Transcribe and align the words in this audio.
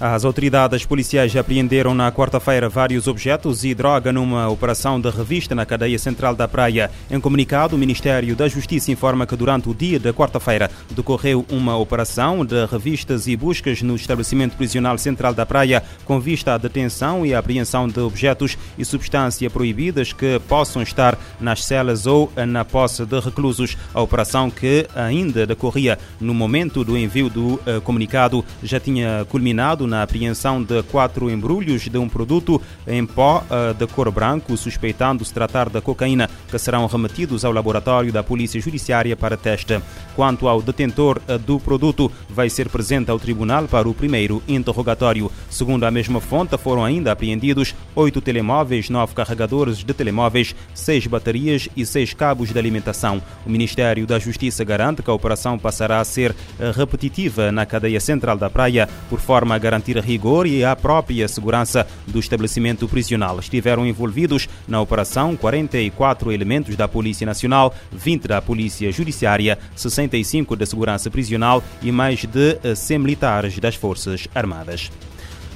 As 0.00 0.24
autoridades 0.24 0.84
policiais 0.84 1.34
apreenderam 1.36 1.94
na 1.94 2.10
quarta-feira 2.10 2.68
vários 2.68 3.06
objetos 3.06 3.64
e 3.64 3.74
droga 3.74 4.12
numa 4.12 4.48
operação 4.48 5.00
de 5.00 5.08
revista 5.08 5.54
na 5.54 5.64
cadeia 5.64 5.98
central 5.98 6.34
da 6.34 6.48
Praia. 6.48 6.90
Em 7.08 7.20
comunicado, 7.20 7.76
o 7.76 7.78
Ministério 7.78 8.34
da 8.34 8.48
Justiça 8.48 8.90
informa 8.90 9.24
que 9.26 9.36
durante 9.36 9.68
o 9.68 9.74
dia 9.74 10.00
da 10.00 10.12
quarta-feira 10.12 10.68
decorreu 10.90 11.46
uma 11.48 11.76
operação 11.76 12.44
de 12.44 12.66
revistas 12.66 13.28
e 13.28 13.36
buscas 13.36 13.82
no 13.82 13.94
estabelecimento 13.94 14.56
prisional 14.56 14.98
central 14.98 15.32
da 15.32 15.46
Praia 15.46 15.82
com 16.04 16.18
vista 16.18 16.54
à 16.54 16.58
detenção 16.58 17.24
e 17.24 17.32
à 17.32 17.38
apreensão 17.38 17.86
de 17.86 18.00
objetos 18.00 18.58
e 18.76 18.84
substâncias 18.84 19.52
proibidas 19.52 20.12
que 20.12 20.40
possam 20.48 20.82
estar 20.82 21.16
nas 21.40 21.64
celas 21.64 22.06
ou 22.06 22.32
na 22.48 22.64
posse 22.64 23.06
de 23.06 23.20
reclusos. 23.20 23.76
A 23.94 24.02
operação 24.02 24.50
que 24.50 24.86
ainda 24.94 25.46
decorria 25.46 25.98
no 26.20 26.34
momento 26.34 26.82
do 26.82 26.98
envio 26.98 27.30
do 27.30 27.54
uh, 27.54 27.80
comunicado 27.82 28.44
já 28.62 28.80
tinha 28.80 29.24
culminado 29.28 29.83
na 29.86 30.02
apreensão 30.02 30.62
de 30.62 30.82
quatro 30.84 31.30
embrulhos 31.30 31.82
de 31.82 31.98
um 31.98 32.08
produto 32.08 32.60
em 32.86 33.04
pó 33.04 33.44
uh, 33.50 33.74
de 33.74 33.86
cor 33.86 34.10
branco, 34.10 34.56
suspeitando-se 34.56 35.32
tratar 35.32 35.68
da 35.68 35.80
cocaína, 35.80 36.28
que 36.50 36.58
serão 36.58 36.86
remetidos 36.86 37.44
ao 37.44 37.52
laboratório 37.52 38.12
da 38.12 38.22
Polícia 38.22 38.60
Judiciária 38.60 39.16
para 39.16 39.36
teste. 39.36 39.80
Quanto 40.16 40.48
ao 40.48 40.62
detentor 40.62 41.20
uh, 41.28 41.38
do 41.38 41.58
produto, 41.60 42.10
vai 42.28 42.48
ser 42.48 42.68
presente 42.68 43.10
ao 43.10 43.18
tribunal 43.18 43.68
para 43.68 43.88
o 43.88 43.94
primeiro 43.94 44.42
interrogatório. 44.48 45.30
Segundo 45.50 45.84
a 45.84 45.90
mesma 45.90 46.20
fonte, 46.20 46.56
foram 46.56 46.84
ainda 46.84 47.12
apreendidos 47.12 47.74
oito 47.94 48.20
telemóveis, 48.20 48.88
nove 48.88 49.14
carregadores 49.14 49.78
de 49.78 49.94
telemóveis, 49.94 50.54
seis 50.74 51.06
baterias 51.06 51.68
e 51.76 51.84
seis 51.84 52.12
cabos 52.14 52.52
de 52.52 52.58
alimentação. 52.58 53.22
O 53.46 53.50
Ministério 53.50 54.06
da 54.06 54.18
Justiça 54.18 54.64
garante 54.64 55.02
que 55.02 55.10
a 55.10 55.14
operação 55.14 55.58
passará 55.58 56.00
a 56.00 56.04
ser 56.04 56.34
repetitiva 56.76 57.52
na 57.52 57.66
cadeia 57.66 58.00
central 58.00 58.36
da 58.36 58.48
praia, 58.48 58.88
por 59.08 59.20
forma 59.20 59.54
a 59.54 59.58
garantir 59.58 59.73
rigor 60.00 60.46
e 60.46 60.64
a 60.64 60.74
própria 60.76 61.26
segurança 61.28 61.86
do 62.06 62.18
estabelecimento 62.18 62.88
prisional.Estiveram 62.88 63.86
envolvidos 63.86 64.48
na 64.68 64.80
operação 64.80 65.36
44 65.36 66.32
elementos 66.32 66.76
da 66.76 66.88
Polícia 66.88 67.24
Nacional, 67.24 67.74
20 67.92 68.28
da 68.28 68.42
Polícia 68.42 68.90
Judiciária, 68.92 69.58
65 69.74 70.56
da 70.56 70.66
Segurança 70.66 71.10
Prisional 71.10 71.62
e 71.82 71.90
mais 71.90 72.24
de 72.24 72.58
100 72.74 72.98
militares 72.98 73.58
das 73.58 73.74
Forças 73.74 74.28
Armadas. 74.34 74.90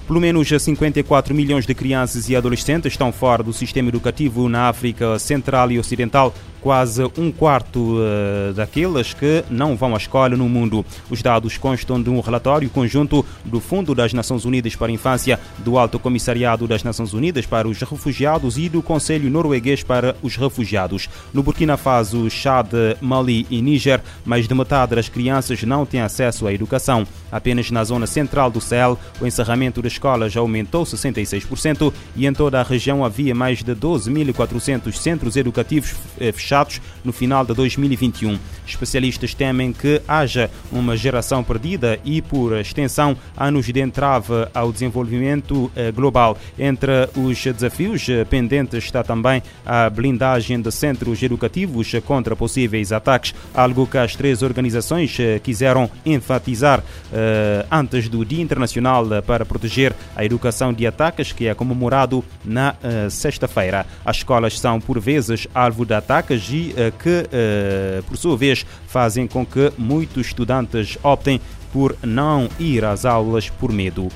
Pelo 0.09 0.21
menos 0.21 0.49
54 0.49 1.35
milhões 1.35 1.67
de 1.67 1.75
crianças 1.75 2.31
e 2.31 2.35
adolescentes 2.35 2.93
estão 2.93 3.13
fora 3.13 3.43
do 3.43 3.53
sistema 3.53 3.91
educativo 3.91 4.49
na 4.49 4.71
África 4.71 5.19
Central 5.19 5.71
e 5.71 5.79
Ocidental 5.79 6.35
quase 6.61 7.05
um 7.17 7.31
quarto 7.31 7.79
uh, 7.79 8.53
daqueles 8.53 9.15
que 9.15 9.45
não 9.51 9.77
vão 9.77 9.95
à 9.95 9.97
escola 9.97 10.37
no 10.37 10.49
mundo. 10.49 10.85
Os 11.11 11.23
dados 11.23 11.57
constam 11.57 12.03
de 12.03 12.11
um 12.11 12.21
relatório 12.21 12.69
conjunto 12.69 13.25
do 13.45 13.61
Fundo 13.61 13.95
das 13.95 14.13
Nações 14.13 14.45
Unidas 14.45 14.75
para 14.75 14.89
a 14.89 14.95
Infância, 14.95 15.39
do 15.59 15.79
Alto 15.79 15.99
Comissariado 15.99 16.67
das 16.67 16.83
Nações 16.83 17.13
Unidas 17.13 17.47
para 17.47 17.69
os 17.69 17.81
Refugiados 17.81 18.59
e 18.59 18.69
do 18.69 18.83
Conselho 18.83 19.31
Norueguês 19.31 19.83
para 19.83 20.17
os 20.23 20.37
Refugiados. 20.37 21.09
No 21.33 21.43
Burkina 21.43 21.77
Faso, 21.77 22.29
Chad, 22.31 22.73
Mali 23.01 23.47
e 23.51 23.63
Níger, 23.63 24.01
mais 24.25 24.49
de 24.49 24.55
metade 24.55 24.95
das 24.95 25.09
crianças 25.09 25.63
não 25.63 25.87
têm 25.87 26.01
acesso 26.01 26.47
à 26.47 26.53
educação. 26.53 27.07
Apenas 27.31 27.71
na 27.71 27.85
zona 27.85 28.07
central 28.07 28.51
do 28.51 28.61
Sahel, 28.61 28.99
o 29.21 29.27
encerramento 29.27 29.81
das 29.83 29.93
escolas 29.93 30.37
aumentou 30.37 30.85
66% 30.85 31.93
e 32.17 32.27
em 32.27 32.33
toda 32.33 32.61
a 32.61 32.63
região 32.63 33.05
havia 33.05 33.35
mais 33.35 33.63
de 33.63 33.75
12.400 33.75 34.93
centros 34.93 35.37
educativos 35.37 35.95
fechados 36.33 36.48
fechados 36.49 36.81
no 37.05 37.13
final 37.13 37.45
de 37.45 37.53
2021. 37.53 38.39
Especialistas 38.67 39.35
temem 39.35 39.73
que 39.73 40.01
haja 40.09 40.51
uma 40.73 40.97
geração 40.97 41.45
perdida 41.45 41.99
e, 42.05 42.23
por 42.23 42.57
extensão, 42.57 43.17
anos 43.37 43.67
de 43.67 43.81
entrave 43.81 44.33
ao 44.55 44.73
desenvolvimento 44.73 45.71
eh, 45.77 45.93
global. 45.93 46.39
Entre 46.59 47.09
os 47.15 47.43
desafios 47.43 48.09
eh, 48.09 48.25
pendentes 48.25 48.85
está 48.85 49.03
também 49.03 49.43
a 49.65 49.91
blindagem 49.91 50.61
de 50.61 50.71
centros 50.73 51.23
educativos 51.23 51.93
contra 52.05 52.35
possíveis 52.35 52.93
ataques, 52.93 53.35
algo 53.55 53.87
que 53.87 53.99
as 53.99 54.17
três 54.17 54.43
organizações 54.43 55.19
eh, 55.19 55.39
quiseram 55.39 55.91
enfatizar 56.05 56.83
antes 57.71 58.09
do 58.09 58.25
Dia 58.25 58.43
Internacional 58.43 59.07
para 59.27 59.45
proteger 59.45 59.95
a 60.15 60.25
educação 60.25 60.73
de 60.73 60.87
ataques, 60.87 61.33
que 61.33 61.47
é 61.47 61.55
comemorado 61.55 62.25
na 62.45 62.75
sexta-feira. 63.11 63.87
As 64.05 64.19
escolas 64.19 64.59
são, 64.59 64.81
por 64.81 65.01
vezes, 65.01 65.49
alvo 65.55 65.85
de 65.85 65.95
ataques 65.95 66.38
que, 67.03 67.25
uh, 67.29 68.03
por 68.05 68.17
sua 68.17 68.37
vez, 68.37 68.65
fazem 68.87 69.27
com 69.27 69.45
que 69.45 69.73
muitos 69.77 70.27
estudantes 70.27 70.99
optem 71.03 71.41
por 71.73 71.97
não 72.03 72.49
ir 72.59 72.85
às 72.85 73.05
aulas 73.05 73.49
por 73.49 73.73
medo. 73.73 74.09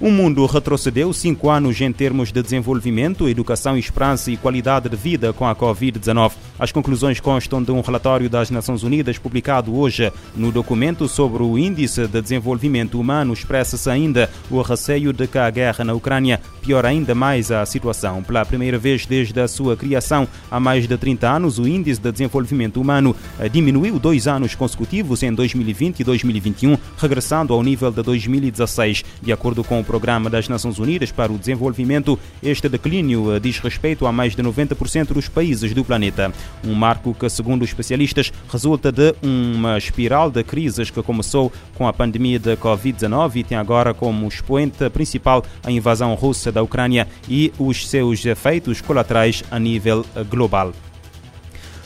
O 0.00 0.10
mundo 0.10 0.44
retrocedeu 0.46 1.12
cinco 1.12 1.48
anos 1.48 1.80
em 1.80 1.92
termos 1.92 2.32
de 2.32 2.42
desenvolvimento, 2.42 3.28
educação, 3.28 3.76
esperança 3.76 4.30
e 4.30 4.36
qualidade 4.36 4.88
de 4.88 4.96
vida 4.96 5.32
com 5.32 5.46
a 5.46 5.54
Covid-19. 5.54 6.32
As 6.58 6.72
conclusões 6.72 7.20
constam 7.20 7.62
de 7.62 7.70
um 7.70 7.80
relatório 7.80 8.28
das 8.28 8.50
Nações 8.50 8.82
Unidas 8.82 9.18
publicado 9.18 9.76
hoje. 9.76 10.12
No 10.34 10.50
documento 10.50 11.06
sobre 11.08 11.42
o 11.42 11.58
Índice 11.58 12.06
de 12.06 12.20
Desenvolvimento 12.20 12.98
Humano, 12.98 13.32
expressa-se 13.32 13.88
ainda 13.90 14.30
o 14.50 14.60
receio 14.60 15.12
de 15.12 15.26
que 15.26 15.38
a 15.38 15.50
guerra 15.50 15.84
na 15.84 15.94
Ucrânia 15.94 16.40
piore 16.62 16.86
ainda 16.86 17.14
mais 17.14 17.50
a 17.50 17.64
situação. 17.66 18.22
Pela 18.22 18.44
primeira 18.44 18.78
vez 18.78 19.06
desde 19.06 19.40
a 19.40 19.46
sua 19.46 19.76
criação 19.76 20.26
há 20.50 20.58
mais 20.58 20.88
de 20.88 20.96
30 20.96 21.28
anos, 21.28 21.58
o 21.58 21.66
Índice 21.66 22.00
de 22.00 22.10
Desenvolvimento 22.10 22.80
Humano 22.80 23.14
eh, 23.38 23.48
diminuiu 23.48 23.98
dois 23.98 24.26
anos 24.26 24.54
consecutivos 24.54 25.22
em 25.22 25.32
2020 25.32 26.00
e 26.00 26.04
2021, 26.04 26.78
regressando 26.96 27.52
ao 27.52 27.62
nível 27.62 27.90
de 27.90 28.02
2016, 28.02 29.04
de 29.20 29.32
acordo 29.32 29.62
com 29.62 29.81
o 29.82 29.84
Programa 29.84 30.30
das 30.30 30.48
Nações 30.48 30.78
Unidas 30.78 31.12
para 31.12 31.30
o 31.30 31.38
Desenvolvimento, 31.38 32.18
este 32.42 32.68
declínio 32.68 33.34
eh, 33.34 33.40
diz 33.40 33.58
respeito 33.58 34.06
a 34.06 34.12
mais 34.12 34.34
de 34.34 34.42
90% 34.42 35.08
dos 35.08 35.28
países 35.28 35.74
do 35.74 35.84
planeta. 35.84 36.32
Um 36.64 36.74
marco 36.74 37.12
que, 37.12 37.28
segundo 37.28 37.64
especialistas, 37.64 38.32
resulta 38.50 38.90
de 38.90 39.14
uma 39.22 39.76
espiral 39.76 40.30
de 40.30 40.42
crises 40.42 40.90
que 40.90 41.02
começou 41.02 41.52
com 41.74 41.86
a 41.86 41.92
pandemia 41.92 42.38
da 42.38 42.56
Covid-19 42.56 43.36
e 43.36 43.44
tem 43.44 43.58
agora 43.58 43.92
como 43.92 44.28
expoente 44.28 44.88
principal 44.90 45.44
a 45.62 45.70
invasão 45.70 46.14
russa 46.14 46.50
da 46.50 46.62
Ucrânia 46.62 47.08
e 47.28 47.52
os 47.58 47.88
seus 47.88 48.24
efeitos 48.24 48.80
colaterais 48.80 49.42
a 49.50 49.58
nível 49.58 50.06
eh, 50.14 50.22
global. 50.22 50.72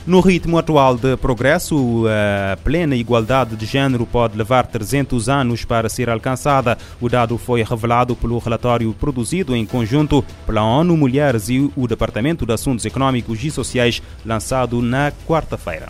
No 0.06 0.20
ritmo 0.20 0.56
atual 0.56 0.96
de 0.96 1.16
progresso, 1.16 2.04
a 2.06 2.56
plena 2.58 2.94
igualdade 2.94 3.56
de 3.56 3.66
género 3.66 4.06
pode 4.06 4.38
levar 4.38 4.64
300 4.64 5.28
anos 5.28 5.64
para 5.64 5.88
ser 5.88 6.08
alcançada. 6.08 6.78
O 7.00 7.08
dado 7.08 7.36
foi 7.36 7.64
revelado 7.64 8.14
pelo 8.14 8.38
relatório 8.38 8.94
produzido 8.94 9.56
em 9.56 9.66
conjunto 9.66 10.24
pela 10.46 10.62
ONU 10.62 10.96
Mulheres 10.96 11.48
e 11.48 11.72
o 11.74 11.88
Departamento 11.88 12.46
de 12.46 12.52
Assuntos 12.52 12.84
Econômicos 12.84 13.42
e 13.42 13.50
Sociais, 13.50 14.00
lançado 14.24 14.80
na 14.80 15.12
quarta-feira. 15.26 15.88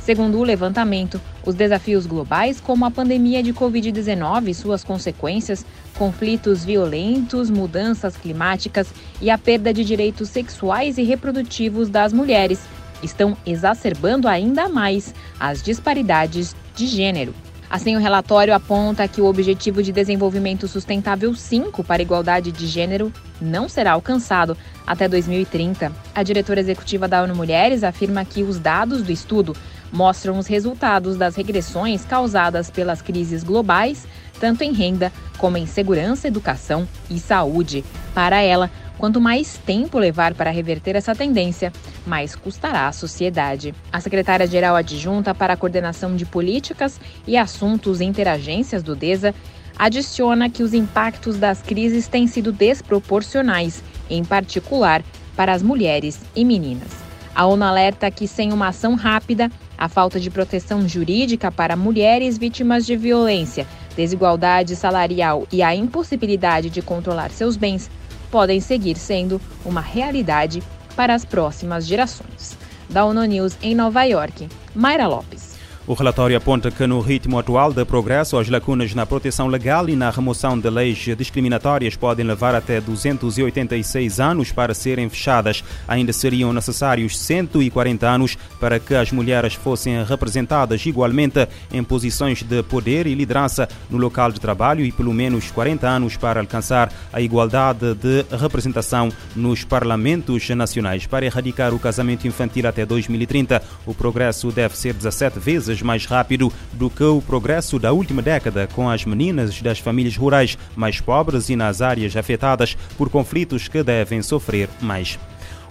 Segundo 0.00 0.38
o 0.38 0.42
levantamento, 0.42 1.20
os 1.44 1.54
desafios 1.54 2.06
globais, 2.06 2.58
como 2.58 2.86
a 2.86 2.90
pandemia 2.90 3.42
de 3.42 3.52
Covid-19 3.52 4.48
e 4.48 4.54
suas 4.54 4.82
consequências, 4.82 5.64
conflitos 5.98 6.64
violentos, 6.64 7.50
mudanças 7.50 8.16
climáticas 8.16 8.88
e 9.20 9.30
a 9.30 9.36
perda 9.36 9.74
de 9.74 9.84
direitos 9.84 10.30
sexuais 10.30 10.96
e 10.96 11.02
reprodutivos 11.02 11.90
das 11.90 12.14
mulheres, 12.14 12.58
estão 13.02 13.36
exacerbando 13.44 14.28
ainda 14.28 14.68
mais 14.68 15.14
as 15.38 15.62
disparidades 15.62 16.54
de 16.74 16.86
gênero. 16.86 17.34
Assim, 17.72 17.96
o 17.96 17.98
relatório 17.98 18.54
aponta 18.54 19.08
que 19.08 19.22
o 19.22 19.24
Objetivo 19.24 19.82
de 19.82 19.92
Desenvolvimento 19.92 20.68
Sustentável 20.68 21.34
5 21.34 21.82
para 21.82 22.02
igualdade 22.02 22.52
de 22.52 22.66
gênero 22.66 23.10
não 23.40 23.66
será 23.66 23.92
alcançado 23.92 24.54
até 24.86 25.08
2030. 25.08 25.90
A 26.14 26.22
diretora 26.22 26.60
executiva 26.60 27.08
da 27.08 27.22
ONU 27.22 27.34
Mulheres 27.34 27.82
afirma 27.82 28.26
que 28.26 28.42
os 28.42 28.58
dados 28.58 29.00
do 29.00 29.10
estudo 29.10 29.56
mostram 29.90 30.38
os 30.38 30.46
resultados 30.46 31.16
das 31.16 31.34
regressões 31.34 32.04
causadas 32.04 32.70
pelas 32.70 33.00
crises 33.00 33.42
globais, 33.42 34.06
tanto 34.38 34.62
em 34.62 34.72
renda 34.72 35.10
como 35.38 35.56
em 35.56 35.64
segurança, 35.66 36.28
educação 36.28 36.86
e 37.08 37.18
saúde. 37.18 37.82
Para 38.14 38.42
ela, 38.42 38.70
Quanto 39.02 39.20
mais 39.20 39.58
tempo 39.58 39.98
levar 39.98 40.32
para 40.32 40.52
reverter 40.52 40.94
essa 40.94 41.12
tendência, 41.12 41.72
mais 42.06 42.36
custará 42.36 42.86
à 42.86 42.92
sociedade. 42.92 43.74
A 43.92 44.00
secretária-geral 44.00 44.76
adjunta 44.76 45.34
para 45.34 45.54
a 45.54 45.56
coordenação 45.56 46.14
de 46.14 46.24
políticas 46.24 47.00
e 47.26 47.36
assuntos 47.36 48.00
interagências 48.00 48.80
do 48.80 48.94
DESA 48.94 49.34
adiciona 49.76 50.48
que 50.48 50.62
os 50.62 50.72
impactos 50.72 51.36
das 51.36 51.60
crises 51.60 52.06
têm 52.06 52.28
sido 52.28 52.52
desproporcionais, 52.52 53.82
em 54.08 54.24
particular 54.24 55.02
para 55.34 55.52
as 55.52 55.64
mulheres 55.64 56.20
e 56.36 56.44
meninas. 56.44 56.92
A 57.34 57.44
ONU 57.44 57.64
alerta 57.64 58.08
que, 58.08 58.28
sem 58.28 58.52
uma 58.52 58.68
ação 58.68 58.94
rápida, 58.94 59.50
a 59.76 59.88
falta 59.88 60.20
de 60.20 60.30
proteção 60.30 60.88
jurídica 60.88 61.50
para 61.50 61.74
mulheres 61.74 62.38
vítimas 62.38 62.86
de 62.86 62.96
violência, 62.96 63.66
desigualdade 63.96 64.76
salarial 64.76 65.44
e 65.50 65.60
a 65.60 65.74
impossibilidade 65.74 66.70
de 66.70 66.80
controlar 66.80 67.32
seus 67.32 67.56
bens 67.56 67.90
podem 68.32 68.60
seguir 68.60 68.96
sendo 68.96 69.38
uma 69.62 69.82
realidade 69.82 70.62
para 70.96 71.14
as 71.14 71.24
próximas 71.24 71.86
gerações. 71.86 72.56
Da 72.88 73.04
ONU 73.04 73.24
News 73.24 73.56
em 73.62 73.74
Nova 73.74 74.02
York, 74.04 74.48
Mayra 74.74 75.06
Lopes. 75.06 75.51
O 75.84 75.94
relatório 75.94 76.36
aponta 76.36 76.70
que, 76.70 76.86
no 76.86 77.00
ritmo 77.00 77.40
atual 77.40 77.72
de 77.72 77.84
progresso, 77.84 78.38
as 78.38 78.48
lacunas 78.48 78.94
na 78.94 79.04
proteção 79.04 79.48
legal 79.48 79.88
e 79.88 79.96
na 79.96 80.10
remoção 80.10 80.56
de 80.56 80.70
leis 80.70 80.96
discriminatórias 81.18 81.96
podem 81.96 82.24
levar 82.24 82.54
até 82.54 82.80
286 82.80 84.20
anos 84.20 84.52
para 84.52 84.74
serem 84.74 85.08
fechadas. 85.08 85.64
Ainda 85.88 86.12
seriam 86.12 86.52
necessários 86.52 87.18
140 87.18 88.08
anos 88.08 88.38
para 88.60 88.78
que 88.78 88.94
as 88.94 89.10
mulheres 89.10 89.54
fossem 89.54 90.04
representadas 90.04 90.86
igualmente 90.86 91.48
em 91.72 91.82
posições 91.82 92.44
de 92.44 92.62
poder 92.62 93.08
e 93.08 93.14
liderança 93.16 93.68
no 93.90 93.98
local 93.98 94.30
de 94.30 94.38
trabalho 94.38 94.84
e 94.84 94.92
pelo 94.92 95.12
menos 95.12 95.50
40 95.50 95.88
anos 95.88 96.16
para 96.16 96.38
alcançar 96.38 96.92
a 97.12 97.20
igualdade 97.20 97.92
de 97.96 98.24
representação 98.36 99.10
nos 99.34 99.64
parlamentos 99.64 100.48
nacionais. 100.50 101.06
Para 101.06 101.26
erradicar 101.26 101.74
o 101.74 101.80
casamento 101.80 102.28
infantil 102.28 102.68
até 102.68 102.86
2030, 102.86 103.60
o 103.84 103.92
progresso 103.92 104.52
deve 104.52 104.78
ser 104.78 104.94
17 104.94 105.40
vezes 105.40 105.71
vezes 105.72 105.82
mais 105.82 106.04
rápido 106.04 106.52
do 106.74 106.90
que 106.90 107.02
o 107.02 107.22
progresso 107.22 107.78
da 107.78 107.92
última 107.92 108.20
década 108.20 108.68
com 108.74 108.88
as 108.88 109.04
meninas 109.04 109.60
das 109.62 109.78
famílias 109.78 110.16
rurais 110.16 110.58
mais 110.76 111.00
pobres 111.00 111.48
e 111.48 111.56
nas 111.56 111.80
áreas 111.80 112.14
afetadas 112.16 112.76
por 112.96 113.08
conflitos 113.08 113.68
que 113.68 113.82
devem 113.82 114.22
sofrer 114.22 114.68
mais. 114.80 115.18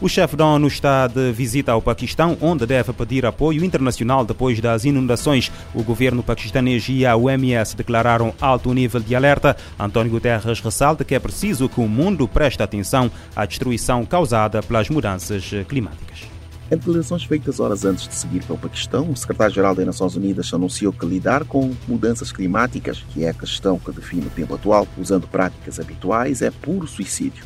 O 0.01 0.09
chefe 0.09 0.36
da 0.36 0.48
ONU 0.48 0.68
está 0.68 1.06
de 1.06 1.31
visita 1.31 1.71
ao 1.71 1.81
Paquistão, 1.81 2.36
onde 2.42 2.65
deve 2.65 2.92
pedir 2.92 3.24
apoio 3.24 3.63
internacional 3.63 4.25
depois 4.25 4.59
das 4.59 4.83
inundações. 4.83 5.51
O 5.75 5.83
governo 5.83 6.24
paquistanês 6.24 6.88
e 6.89 7.06
a 7.06 7.15
OMS 7.15 7.75
declararam 7.77 8.33
alto 8.42 8.74
nível 8.74 9.00
de 9.00 9.15
alerta. 9.15 9.56
António 9.80 10.13
Guterres 10.13 10.59
ressalta 10.59 11.06
que 11.06 11.13
é 11.13 11.19
preciso 11.19 11.69
que 11.69 11.80
o 11.80 11.88
mundo 11.88 12.27
preste 12.27 12.63
atenção 12.63 13.12
à 13.36 13.45
destruição 13.45 14.04
causada 14.04 14.63
pelas 14.63 14.89
mudanças 14.89 15.51
climáticas. 15.69 16.40
Em 16.71 16.77
declarações 16.77 17.25
feitas 17.25 17.59
horas 17.59 17.83
antes 17.83 18.07
de 18.07 18.15
seguir 18.15 18.45
para 18.45 18.56
o 18.56 18.57
Paquistão, 18.57 19.12
o 19.12 19.18
secretário-geral 19.18 19.75
das 19.75 19.85
Nações 19.85 20.15
Unidas 20.15 20.53
anunciou 20.53 20.94
que 20.94 21.06
lidar 21.06 21.44
com 21.44 21.75
mudanças 21.85 22.31
climáticas, 22.31 23.03
que 23.09 23.25
é 23.25 23.29
a 23.29 23.33
questão 23.33 23.77
que 23.77 23.91
define 23.91 24.27
o 24.27 24.29
tempo 24.29 24.56
atual, 24.56 24.88
usando 24.97 25.27
práticas 25.27 25.81
habituais, 25.81 26.41
é 26.41 26.50
puro 26.50 26.88
suicídio. 26.88 27.44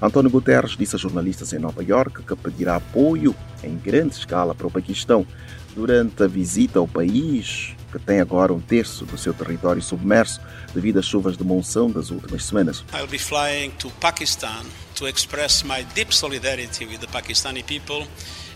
António 0.00 0.30
Guterres 0.30 0.76
disse 0.76 0.94
a 0.94 0.98
jornalistas 0.98 1.52
em 1.52 1.58
Nova 1.58 1.82
York 1.82 2.22
que 2.22 2.36
pedirá 2.36 2.76
apoio 2.76 3.34
em 3.64 3.76
grande 3.76 4.14
escala 4.14 4.54
para 4.54 4.68
o 4.68 4.70
Paquistão 4.70 5.26
durante 5.74 6.22
a 6.22 6.28
visita 6.28 6.78
ao 6.78 6.86
país, 6.86 7.74
que 7.90 7.98
tem 7.98 8.20
agora 8.20 8.52
um 8.52 8.60
terço 8.60 9.04
do 9.04 9.18
seu 9.18 9.34
território 9.34 9.82
submerso 9.82 10.40
devido 10.72 11.00
às 11.00 11.04
chuvas 11.04 11.36
de 11.36 11.42
monção 11.42 11.90
das 11.90 12.12
últimas 12.12 12.44
semanas. 12.44 12.84
I'll 12.94 13.08
be 13.08 13.18
flying 13.18 13.70
to 13.80 13.90
Pakistan 14.00 14.64
to 14.94 15.08
express 15.08 15.64
my 15.64 15.84
deep 15.96 16.14
solidarity 16.14 16.86
with 16.86 16.98
the 16.98 17.08
Pakistani 17.08 17.64
people 17.64 18.06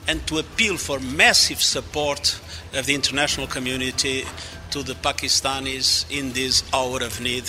and 0.09 0.19
to 0.27 0.39
appeal 0.39 0.77
for 0.77 1.01
massive 1.01 1.63
support 1.63 2.41
of 2.75 2.87
the 2.87 2.95
international 2.95 3.47
community 3.47 4.25
to 4.71 4.83
the 4.83 4.95
Pakistanis 4.95 6.07
in 6.11 6.33
this 6.33 6.65
hour 6.73 7.03
of 7.03 7.21
need. 7.21 7.45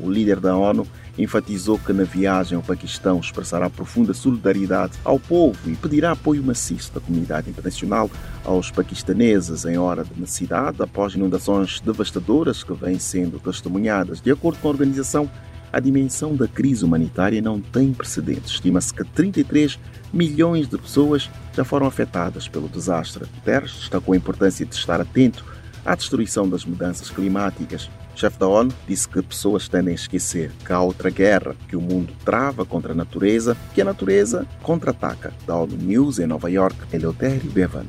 O 0.00 0.10
líder 0.10 0.40
da 0.40 0.56
ONU 0.56 0.86
enfatizou 1.16 1.78
que 1.78 1.92
na 1.92 2.02
viagem 2.02 2.56
ao 2.56 2.62
Paquistão 2.62 3.20
expressará 3.20 3.70
profunda 3.70 4.12
solidariedade 4.12 4.94
ao 5.04 5.18
povo 5.18 5.70
e 5.70 5.76
pedirá 5.76 6.10
apoio 6.10 6.42
maciço 6.42 6.92
da 6.92 7.00
comunidade 7.00 7.48
internacional 7.48 8.10
aos 8.44 8.70
paquistaneses 8.70 9.64
em 9.64 9.78
hora 9.78 10.04
de 10.04 10.20
necessidade 10.20 10.82
após 10.82 11.14
inundações 11.14 11.80
devastadoras 11.80 12.64
que 12.64 12.72
vêm 12.72 12.98
sendo 12.98 13.38
testemunhadas. 13.38 14.20
De 14.20 14.32
acordo 14.32 14.58
com 14.58 14.68
a 14.68 14.72
organização, 14.72 15.30
a 15.74 15.80
dimensão 15.80 16.36
da 16.36 16.46
crise 16.46 16.84
humanitária 16.84 17.42
não 17.42 17.60
tem 17.60 17.92
precedentes. 17.92 18.52
Estima-se 18.52 18.94
que 18.94 19.02
33 19.02 19.76
milhões 20.12 20.68
de 20.68 20.78
pessoas 20.78 21.28
já 21.52 21.64
foram 21.64 21.88
afetadas 21.88 22.46
pelo 22.46 22.68
desastre. 22.68 23.24
Guterres 23.34 23.72
destacou 23.72 24.14
a 24.14 24.16
importância 24.16 24.64
de 24.64 24.72
estar 24.72 25.00
atento 25.00 25.44
à 25.84 25.96
destruição 25.96 26.48
das 26.48 26.64
mudanças 26.64 27.10
climáticas. 27.10 27.90
O 28.14 28.16
chefe 28.20 28.38
da 28.38 28.46
ONU 28.46 28.72
disse 28.86 29.08
que 29.08 29.20
pessoas 29.20 29.66
tendem 29.66 29.90
a 29.90 29.96
esquecer 29.96 30.52
que 30.64 30.72
há 30.72 30.80
outra 30.80 31.10
guerra 31.10 31.56
que 31.68 31.74
o 31.74 31.80
mundo 31.80 32.12
trava 32.24 32.64
contra 32.64 32.92
a 32.92 32.96
natureza, 32.96 33.56
que 33.74 33.82
a 33.82 33.84
natureza 33.84 34.46
contra-ataca. 34.62 35.32
Da 35.44 35.56
ONU 35.56 35.76
News 35.76 36.20
em 36.20 36.26
Nova 36.26 36.48
York, 36.48 36.76
Eleutério 36.92 37.50
Bevan. 37.50 37.86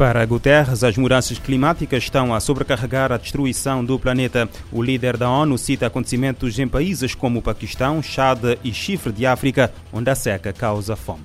Para 0.00 0.24
Guterres, 0.24 0.82
as 0.82 0.96
mudanças 0.96 1.38
climáticas 1.38 2.04
estão 2.04 2.34
a 2.34 2.40
sobrecarregar 2.40 3.12
a 3.12 3.18
destruição 3.18 3.84
do 3.84 3.98
planeta. 3.98 4.48
O 4.72 4.82
líder 4.82 5.18
da 5.18 5.28
ONU 5.28 5.58
cita 5.58 5.88
acontecimentos 5.88 6.58
em 6.58 6.66
países 6.66 7.14
como 7.14 7.40
o 7.40 7.42
Paquistão, 7.42 8.02
Chad 8.02 8.42
e 8.64 8.72
Chifre 8.72 9.12
de 9.12 9.26
África, 9.26 9.70
onde 9.92 10.08
a 10.08 10.14
seca 10.14 10.54
causa 10.54 10.96
fome. 10.96 11.24